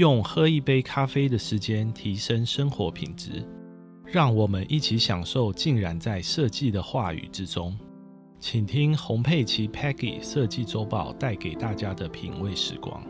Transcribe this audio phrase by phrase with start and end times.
[0.00, 3.46] 用喝一杯咖啡的时间提升生活品质，
[4.06, 7.78] 让我们一起享受浸染在设计的话语之中。
[8.38, 13.04] 请听洪佩奇 Peggy 设计周报带给大家的品味时光。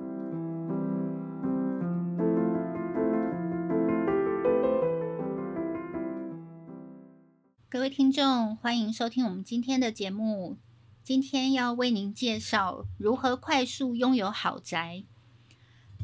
[7.68, 10.58] 各位听众，欢迎收听我们今天的节目。
[11.04, 15.04] 今天要为您介绍如何快速拥有豪宅。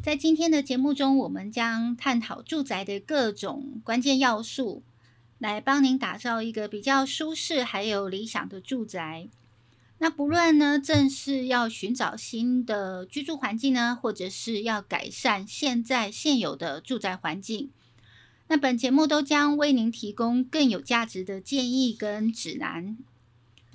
[0.03, 4.85] 在今天的节目中，我们将探讨住宅的各种关键要素，
[5.39, 9.29] 来帮您打造一个比较舒适还有理想的住宅。
[9.99, 17.71] 那不论呢，正是要寻找新的居住环境呢，或者是要改善现在现有的住宅环境，
[18.47, 22.97] 那本节目都将为您提供更有价值的建议跟指南。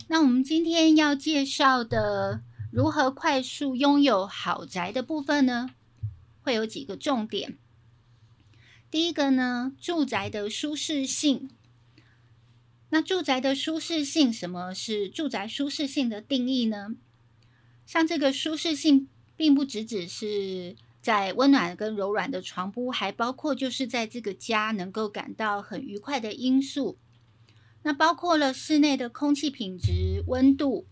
[0.07, 2.41] 那我们今天要介绍的
[2.71, 5.71] 如何快速拥有豪宅的部分呢？
[6.41, 7.57] 会有几个重点。
[8.89, 11.49] 第一个呢，住宅的舒适性。
[12.89, 16.95] 那住宅的舒适性，什么是住宅舒适性的定义呢？
[17.85, 26.97] 像这个舒适性，并不只只是在温暖跟柔软的床铺，还包括就是在这个家能够感到很愉快的因素。
[27.83, 30.85] 那包括了室内的空气品质、温度、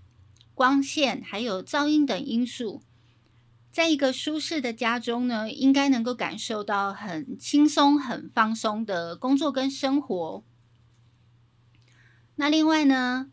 [0.55, 2.81] 光线，还有噪音等因素。
[3.71, 10.43] 在一个舒适的家中呢，应该能够感受到很轻松、很放松的工作跟生活。
[12.35, 13.29] 那另外呢，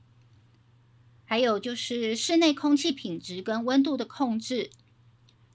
[1.24, 4.70] 还有就是室内空气品质跟温度的控制。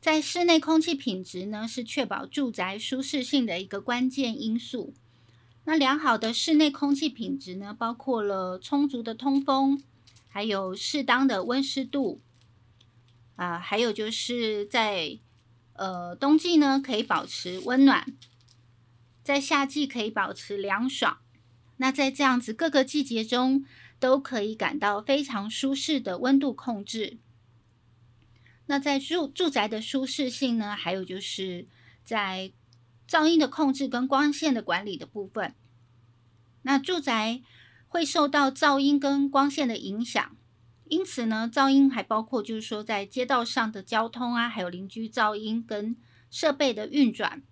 [0.02, 4.94] 在室内空气品质呢，是确保住宅舒适性的一个关键因素。
[5.66, 9.84] 那良好的室内空气品质呢，包括了充足的通风，
[10.28, 12.20] 还有适当的温湿度。
[13.42, 15.18] 啊，还有就是在
[15.74, 18.04] 呃冬季呢，可以保持温暖；
[19.24, 21.18] 在夏季可以保持凉爽。
[21.78, 23.66] 那在这样子各个季节中，
[24.00, 27.18] 都可以感到非常舒适的温度控制。
[28.68, 31.68] 那在住住宅的舒适性呢，还有就是
[32.04, 32.52] 在
[33.10, 35.56] 噪音的控制跟光线的管理的部分。
[36.62, 37.42] 那住宅
[37.88, 40.38] 会受到噪音跟光线的影响。
[40.92, 45.96] 因此呢，噪音还包括就是说，在街道上的交通啊，还有邻居噪音跟
[46.30, 47.44] 设备的运转。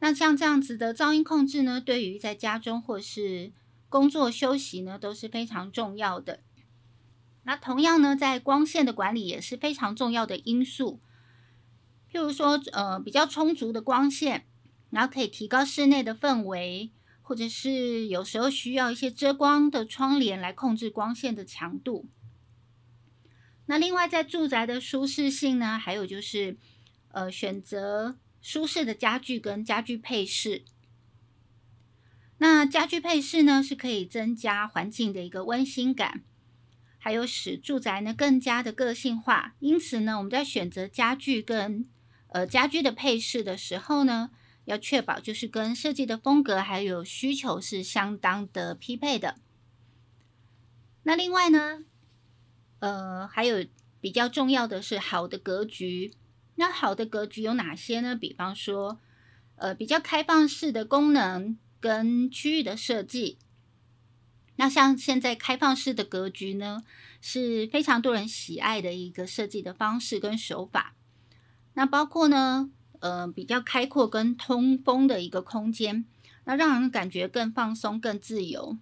[0.00, 3.52] 那像这样子的噪音控制呢，对于在家中或是
[3.88, 6.40] 工作休息呢，都是非常重要的。
[7.44, 11.00] 那同样呢，在光线的管理也是非常重要的因素。
[12.12, 14.44] 譬如说，呃，比较充足的光线，
[14.90, 16.90] 然后可以提高室内的氛围，
[17.22, 22.06] 或者是有时候需要一些遮光的窗帘来控制光线的强度。
[23.66, 26.56] 那另外，在住宅的舒适性呢，还有就是，
[27.12, 30.64] 呃，选择舒适的家具跟家具配饰。
[32.38, 36.24] 那家具配饰呢，是可以增加环境的一个温馨感，
[36.98, 39.54] 还有使住宅呢更加的个性化。
[39.60, 41.88] 因此呢，我们在选择家具跟
[42.30, 44.30] 呃家居的配饰的时候呢，
[44.64, 49.36] 要确保就是跟设计的风格还有需求是相当的匹配的。
[51.04, 51.84] 那另外呢？
[52.82, 53.64] 呃，还有
[54.00, 56.12] 比较重要的是好的格局。
[56.56, 58.16] 那好的格局有哪些呢？
[58.16, 58.98] 比方说，
[59.54, 63.38] 呃，比较开放式的功能跟区域的设计。
[64.56, 66.82] 那像现在开放式的格局呢，
[67.20, 70.96] 是非常多人喜爱的一个设计的方式跟手法。
[71.74, 72.68] 那包括呢，
[72.98, 76.04] 呃，比较开阔跟通风的一个空间，
[76.46, 78.76] 那让人感觉更放松、更自由。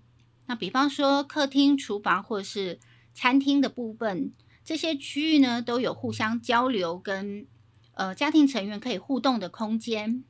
[0.47, 2.81] 那比方说客厅、厨房或是
[3.13, 4.33] 餐厅的部分，
[4.65, 7.47] 这些区域呢都有互相交流跟
[7.95, 10.25] 呃家庭成员可以互动的空间，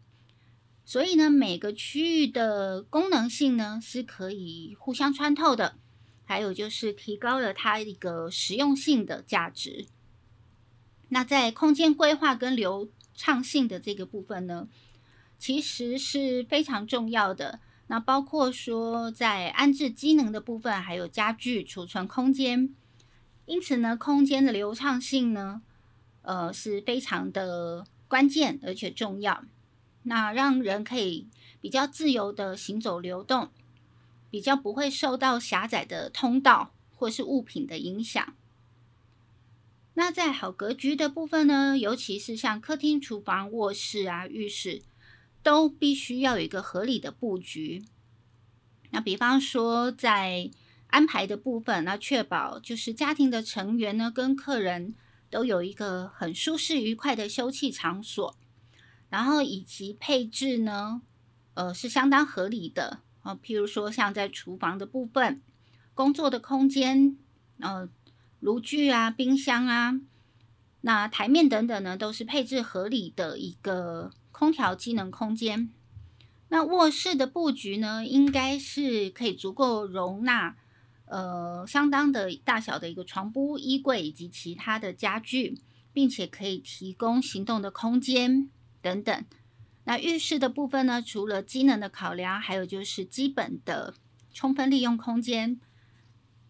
[0.84, 5.76] 所以呢每个区域的功能性呢是可以互相穿透的，
[6.24, 9.86] 还有就是提高了它一个实用性的价值。
[11.10, 14.68] 那在空间规划跟流畅性的这个部分呢，
[15.38, 17.60] 其实是非常重要的。
[17.90, 22.72] 那包括说，在安置机能的部分，还有家具储存空间，
[23.46, 25.60] 因此呢，空间的流畅性呢，
[26.22, 29.42] 呃，是非常的关键而且重要。
[30.04, 31.26] 那让人可以
[31.60, 33.50] 比较自由的行走流动，
[34.30, 38.32] 比较不会受到狭窄的通道或是物品的影响。
[39.94, 44.82] 那在好格局的部分呢，尤其是像客厅、厨房、卧室啊、浴室。
[45.42, 47.84] 都必须要有一个合理的布局。
[48.90, 50.50] 那比方说，在
[50.88, 54.94] 安排的部分，那确保就是家庭的成员呢跟客人
[55.30, 58.36] 都有一个很舒适愉快的休憩场所。
[59.08, 61.02] 然后以及配置呢，
[61.54, 63.34] 呃，是相当合理的啊。
[63.34, 65.42] 譬如说，像在厨房的部分，
[65.94, 67.16] 工作的空间，
[67.58, 67.88] 呃，
[68.38, 70.00] 炉具啊、冰箱啊，
[70.82, 75.70] 那台面等等呢，都是配置合理的一个空调机能空间。
[76.48, 80.56] 那卧室的布局呢，应该是可以足够容纳，
[81.04, 85.60] 呃，相当的大小的一个床铺、衣柜以及其他的家具，
[85.92, 88.48] 并且可以提供行动的空间。
[88.80, 89.24] 等等，
[89.84, 91.02] 那浴室的部分呢？
[91.02, 93.92] 除了机能的考量，还有就是基本的
[94.32, 95.60] 充分利用空间，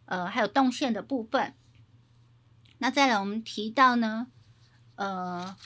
[0.05, 1.55] 呃，还有动线的部分。
[2.79, 4.29] 那再来，我们提到呢，
[4.95, 5.57] 呃，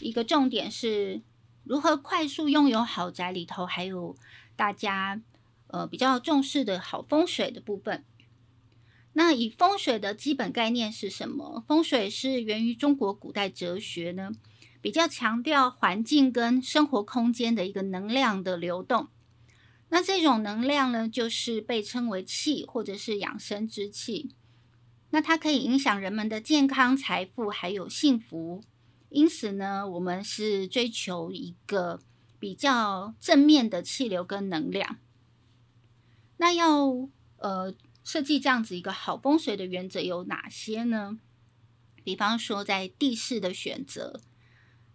[0.00, 1.20] 一个重点是
[1.66, 4.16] 如何快速拥有豪宅里头，还有
[4.54, 5.20] 大家
[5.66, 8.04] 呃比较重视的好风水的部分。
[9.14, 11.64] 那以风水的基本概念是什么？
[11.66, 14.30] 风水是源于中国古代哲学呢？
[14.80, 19.08] 比较强调环境跟生活空间的一个能量的流动，
[19.88, 24.30] 那这种能量呢，就是被称为气或者是养生之气。
[25.10, 28.62] 那它可以影响人们的健康、财富还有幸福。
[29.16, 32.00] 因此呢，我们是追求一个
[32.38, 34.98] 比较正面的气流跟能量。
[36.36, 37.08] 那要
[37.38, 37.74] 呃
[38.04, 41.18] 设计这样子一个好风水的原则有哪些呢？
[42.04, 44.20] 比方说在地势的选择。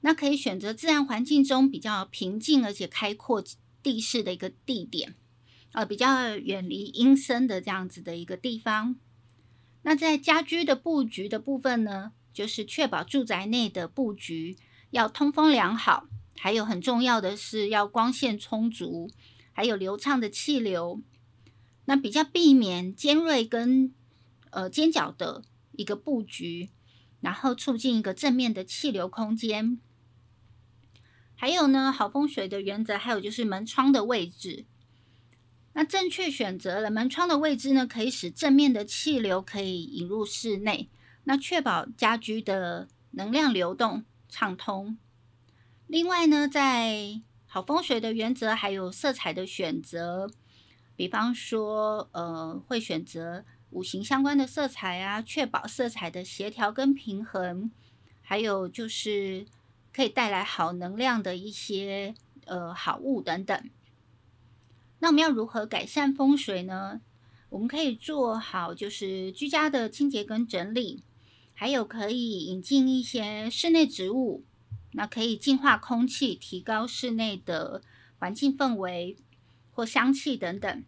[0.01, 3.43] 那可以选择自然环境中比较平静而且开阔
[3.81, 5.15] 地势的一个地点，
[5.71, 8.95] 呃，比较远离阴森的这样子的一个地方。
[9.81, 14.57] 那在家居的布局的部分呢，就是确保住宅内的布局
[14.89, 16.07] 要通风良好，
[16.37, 19.09] 还有很重要的是要光线充足，
[19.51, 21.01] 还有流畅的气流。
[21.85, 23.93] 那比较避免尖锐跟
[24.51, 25.43] 呃尖角的
[25.73, 26.69] 一个布局，
[27.19, 29.79] 然后促进一个正面的气流空间。
[31.35, 34.65] 还有呢，好风水的原则，还有就是门窗的位置。
[35.73, 40.89] 那正确选择了门窗的位置呢，可以使正面的气流可以引入室内，
[41.23, 44.97] 那确保家居的能量流动畅通。
[45.87, 50.29] 另外呢，在好风水的原则，还有色彩的选择，
[50.95, 57.71] 比方说，呃，会选择五行相关的色彩啊，确保色彩的协调跟平衡。
[58.21, 59.45] 还有就是。
[59.93, 62.15] 可以带来好能量的一些
[62.45, 63.69] 呃好物等等。
[64.99, 67.01] 那我们要如何改善风水呢？
[67.49, 71.03] 我们可以做好就是居家的清洁跟整理，
[71.61, 74.43] 还有可以引进一些室内植物，
[74.93, 77.83] 那可以净化空气，提高室内的
[78.17, 79.15] 环境氛围
[79.71, 80.83] 或香气等等。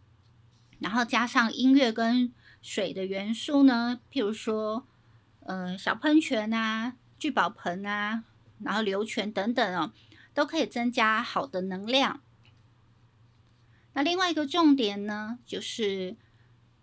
[0.79, 2.33] 然后加上音乐跟
[2.63, 4.87] 水的元素呢，譬如说
[5.41, 8.23] 呃小喷泉啊、聚宝盆啊。
[8.63, 9.93] 然后流泉等等哦，
[10.33, 12.21] 都可以增加好的能量。
[13.93, 16.15] 那另外一个重点呢，就是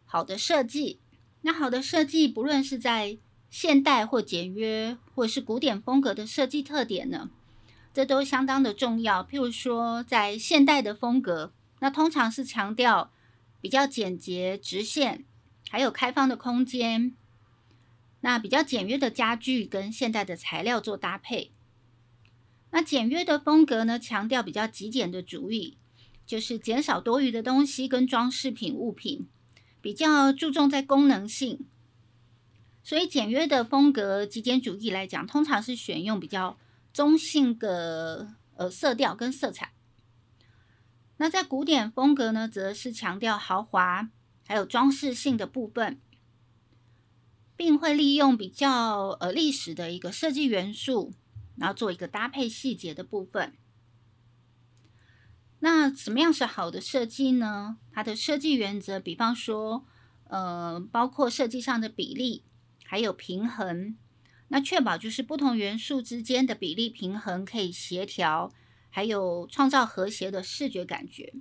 [0.05, 1.01] 好的设计。
[1.41, 3.19] 那好的设计，不论是在
[3.51, 7.29] 现代或简约，或是古典风格的设计特点呢，
[7.93, 9.25] 这都相当的重要。
[9.25, 13.11] 譬如说，在现代的风格，那通常是强调
[13.61, 15.25] 比较简洁、直线，
[15.69, 17.13] 还有开放的空间。
[18.21, 21.51] 那比较简约的家具跟现代的材料做搭配。
[22.71, 25.77] 那简约的风格呢，强调比较极简的主义，
[26.25, 29.27] 就是减少多余的东西跟装饰品物品，
[29.81, 31.67] 比较注重在功能性。
[32.91, 36.59] 所以简约的风格，极简主义来讲，通常是选用比较
[36.93, 39.73] 中性的呃色调跟色彩。
[41.19, 44.11] 那在古典风格呢，则是强调豪华
[44.45, 46.01] 还有装饰性的部分，
[47.55, 51.13] 并会利用比较呃历史的一个设计元素。
[51.55, 53.53] 然后做一个搭配细节的部分。
[55.61, 57.77] 那什么样是好的设计呢？
[57.93, 59.87] 它的设计原则，比方说，
[60.25, 62.43] 呃，包括设计上的比例，
[62.91, 63.97] 还有平衡。
[64.49, 68.53] 那确保就是不同元素之间的比例平衡可以协调，
[68.89, 71.35] 还有创造和谐的视觉感觉。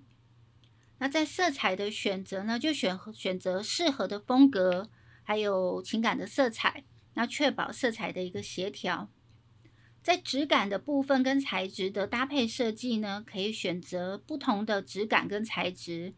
[0.99, 4.91] 那在色彩的选择呢，就选选择适合的风格，
[5.23, 6.83] 还有情感的色彩。
[7.15, 9.09] 那确保色彩的一个协调。
[10.03, 16.13] 在质感的部分跟材质的搭配设计呢，可以选择不同的质感跟材质，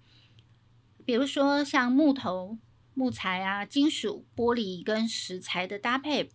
[1.06, 2.58] 比如说像木头、
[2.94, 6.30] 木材啊、金属、玻璃跟石材的搭配，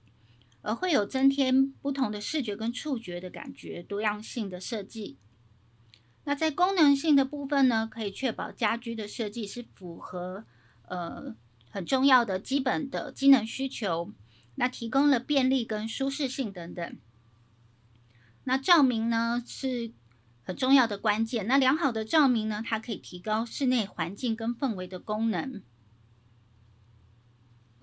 [0.62, 5.18] 而会有增添不同的视觉跟触觉的感觉，多样性的设计。
[6.24, 10.44] 那在功能性的部分呢，可以确保家居的设计是符合
[10.88, 11.36] 呃
[11.70, 14.12] 很重要的基本的机能需求，
[14.56, 16.96] 那提供了便利跟舒适性等等。
[18.44, 19.92] 那照明呢是
[20.42, 21.46] 很重要的关键。
[21.46, 25.62] 那良好的照明呢，它可以提高室内环境跟氛围的功能。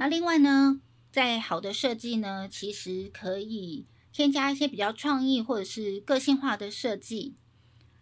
[0.03, 0.81] 那另外呢，
[1.13, 7.37] 在好的设计呢，其实可以添加一些比较创意或者是个性化的设计，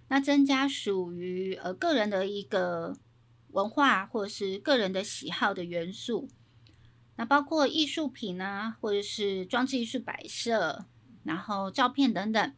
[0.07, 2.97] 那增加属于呃个人的一个
[3.49, 6.27] 文化或者是个人的喜好的元素。
[7.17, 10.87] 那包括艺术品啊，或者是装置艺术摆设。
[11.23, 12.53] 然后照片等等，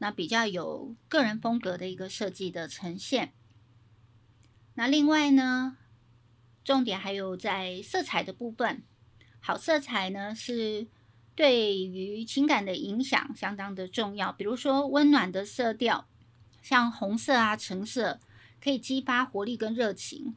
[0.00, 3.32] 那比较有个人风格的一个设计的呈现。
[4.74, 5.78] 那另外呢，
[6.66, 8.82] 重点还有在色彩的部分，
[9.38, 10.88] 好色彩呢是
[11.36, 14.32] 对于情感的影响相当的重要。
[14.32, 16.08] 比如说温暖的色调，
[16.60, 18.18] 像红色啊、橙色，
[18.60, 20.34] 可以激发活力跟热情。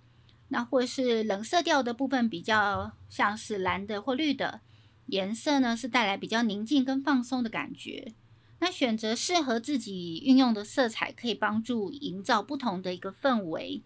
[0.50, 4.62] 那或是冷色调的部分，比较像是蓝的或绿的。
[5.08, 8.14] 颜色呢是带来比较宁静跟放松的感觉。
[8.60, 13.82] 那选择适合自己运用的色彩，可以帮助营造不同的一个氛围。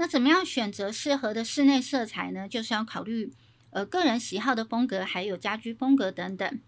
[0.00, 2.48] 那怎么样选择适合的室内色彩呢？
[2.48, 3.32] 就是要考虑
[3.70, 6.60] 呃个人喜好的风格，还有家居风格等等。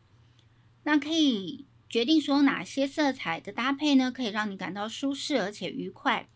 [0.83, 6.29] 那可以决定说哪些色彩的搭配呢，可以让你感到舒适而且愉快。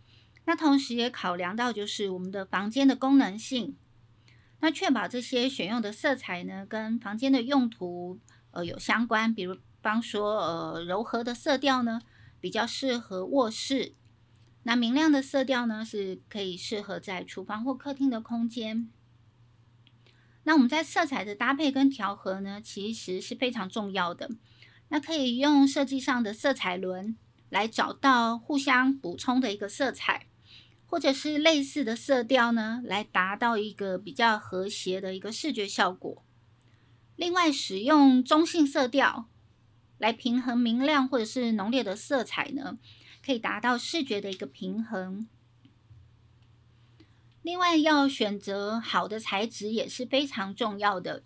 [0.45, 3.77] 那同时也考量到就是我们的房间的功能性。
[4.61, 8.21] 那确保这些选用的色彩呢，跟房间的用途
[8.53, 12.01] 呃有相关，比如方说呃柔和的色调呢，
[12.41, 13.95] 比较适合卧室；
[14.65, 18.91] 那明亮的色调呢，是可以适合在厨房或客厅的空间。
[20.43, 24.31] 那我们在色彩的搭配跟调和呢，其实是非常重要的。
[24.89, 27.17] 那可以用设计上的色彩轮
[27.49, 30.27] 来找到互相补充的一个色彩。
[30.87, 36.25] 或者是类似的色调呢，来达到一个比较和谐的一个视觉效果。
[37.17, 39.29] 另外，使用中性色调
[39.99, 42.79] 来平衡明亮或者是浓烈的色彩呢，
[43.25, 45.27] 可以达到视觉的一个平衡。
[47.43, 51.23] 另外，要选择好的材质也是非常重要的，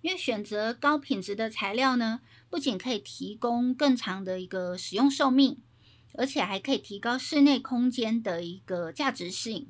[0.00, 5.60] 因为选择高品质的材料呢，不仅可以提供更长的一个使用寿命。
[6.16, 9.68] 而且还可以提高室内空间的一个价值性，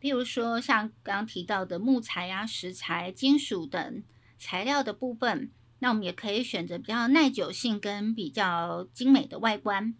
[0.00, 4.04] 譬如说像刚刚提到的木材啊、石材、金属等
[4.38, 9.94] 材料的部分，那我们也可以选择比较耐久性跟比较精美的外观，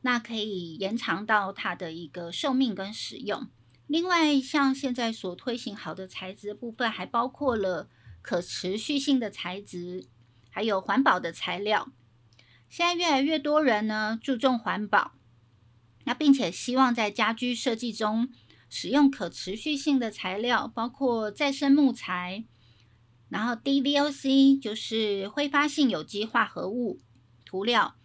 [0.00, 3.46] 那可以延长到它的一个寿命跟使用。
[3.86, 7.88] 另外，像现在所推行好的材质部分，还包括了
[8.22, 10.06] 可持续性的材质，
[10.50, 11.92] 还有环保的材料。
[12.68, 15.12] 现在越来越多人呢注重环保，
[16.04, 18.28] 那并且希望在家居设计中
[18.68, 22.44] 使用可持续性的材料，包括再生木材，
[23.34, 27.00] 然后 DVOC 就是挥发性有机化合物
[27.44, 27.96] 涂料，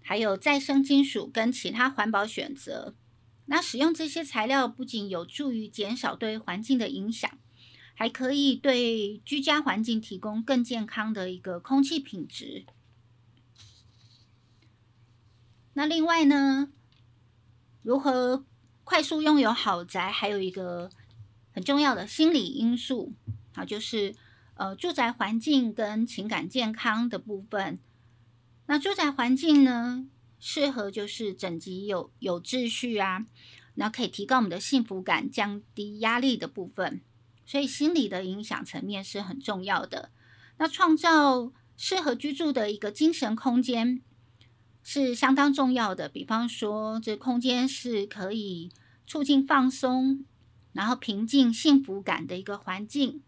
[0.00, 2.94] 还有再生金属跟其他环保选择。
[3.44, 7.30] 那使用这些材料不仅有助于减少对环境的影响，
[7.92, 12.64] 还可以对居家环境提供更健康的一个空气品质。
[15.74, 16.72] 那另外呢，
[17.82, 18.46] 如何
[18.82, 20.88] 快速拥有豪宅，还有一个
[21.52, 23.12] 很重要的心理因素
[23.54, 24.14] 啊，就是
[24.54, 27.78] 呃住宅环境跟情感健康的部分。
[28.66, 30.06] 那住宅环境呢，
[30.38, 33.26] 适合就是整洁有有秩序啊，
[33.74, 37.00] 那可以提高我们的幸福感，降低压力的部分。
[37.44, 40.10] 所以心理的影响层面是很重要的。
[40.58, 44.02] 那创造适合居住的一个精神空间。
[44.82, 46.08] 是相当重要的。
[46.08, 48.70] 比方说，这空间是可以
[49.06, 50.24] 促进放松，
[50.72, 53.22] 然后平静、幸福感的一个环境。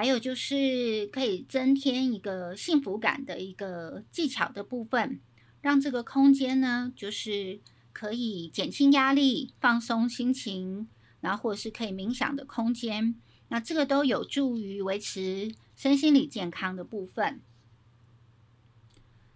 [0.00, 5.20] 还有就是可以增添一个幸福感的一个技巧的部分，
[5.60, 7.60] 让这个空间呢，就是
[7.92, 10.88] 可以减轻压力、放松心情，
[11.20, 13.14] 然后或者是可以冥想的空间。
[13.48, 17.42] 那这个都有助于维持身心理健康的部分。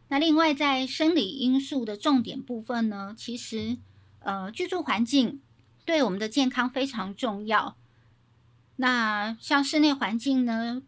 [0.09, 3.77] 那另外，在生理因素的重点部分呢，其实
[4.21, 5.43] 呃，居住环境
[5.85, 7.77] 对我们的健康非常重要。
[8.77, 10.83] 那像室内环境呢，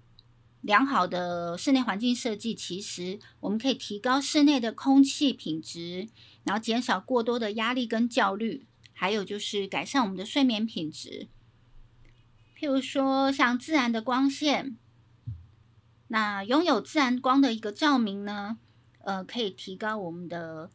[0.60, 6.08] 良好的室内环境设计，其实我们可以提高室内的空气品质，
[6.44, 11.28] 然后减少过多的压力跟焦虑，还有就是改善我们的睡眠品质。
[12.58, 14.76] 譬如说，像自然的光线，
[16.08, 18.58] 那拥有自然光的一个照明呢。
[19.04, 20.68] 呃，可以提高我们的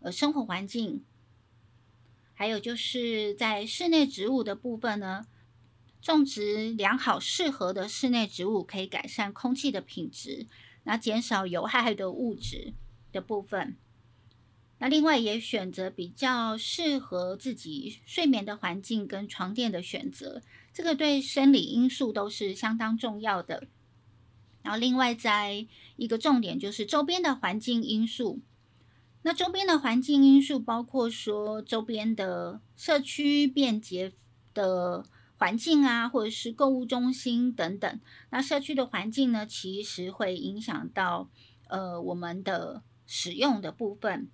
[0.00, 1.02] 呃生活环境，
[2.34, 5.24] 还有就是在室内植物的部分呢，
[6.00, 10.46] 种植良好适合的室内植物，可以改善空气的品质，
[10.84, 12.72] 那减少有害的物质
[13.12, 13.76] 的部分。
[14.78, 20.40] 那另外也选择比较适合自己睡眠的环境跟床垫的选择，
[20.72, 23.68] 这个对生理因素都是相当重要的。
[24.62, 25.66] 然后另外在
[25.96, 28.40] 一个重点就是周边的环境因素。
[29.22, 34.12] 那周边的环境因素包括说周边的社区便捷
[34.54, 35.04] 的
[35.40, 38.00] 环境啊，或者是购物中心等等。
[38.28, 41.30] 那社区的环境呢，其实会影响到
[41.68, 44.28] 呃我们的使用的部分。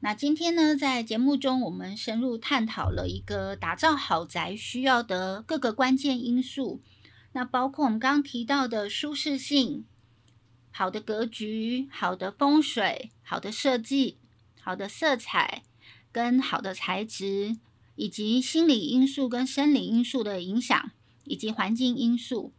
[0.00, 6.82] 那今天呢，在节目中，我们深入探讨了一个打造豪宅需要的各个关键因素。
[7.32, 9.86] 那包括我们刚刚提到的舒适性、
[10.70, 14.18] 好的格局、好的风水、好的设计、
[14.60, 15.62] 好的色彩
[16.14, 17.58] 跟好的材质，
[17.96, 20.92] 以及心理因素跟生理因素的影响，
[21.24, 22.54] 以及环境因素。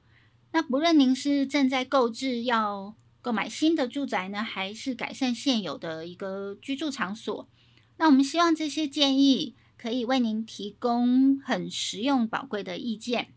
[0.52, 2.94] 那不论您是正在购置要。
[3.22, 7.50] 购买新的住宅呢，还是改善现有的一个居住场所？
[7.98, 13.30] 那我们希望这些建议可以为您提供很实用、宝贵的意见，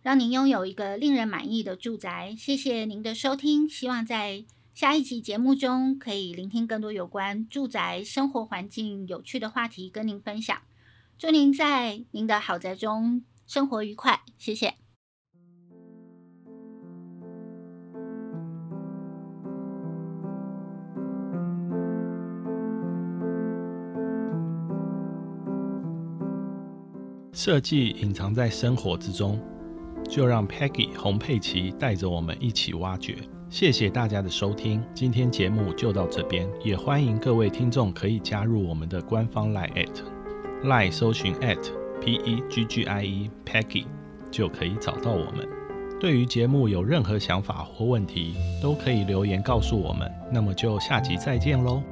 [0.00, 2.34] 让您拥有一个令人满意的住宅。
[2.38, 10.56] 谢谢您的收听，希望在下一集节目中可以聆听更多有关住宅生活环境有趣的话题，跟您分享。
[11.18, 14.74] 祝您在您的豪宅中生活愉快，谢谢。
[27.34, 29.38] 设计隐藏在生活之中，
[30.08, 33.18] 就让 Peggy 洪佩奇带着我们一起挖掘。
[33.52, 39.90] 谢谢大家的收听，今天节目就到这边，也欢迎各位听众可以加入我们的官方 Line at
[40.64, 41.58] Line 搜寻 at
[42.00, 43.84] P E G G I E Peggy
[44.30, 45.46] 就可以找到我们。
[46.00, 50.10] 对于节目有任何想法或问题，都可以留言告诉我们。
[50.32, 51.82] 那么就下集再见喽。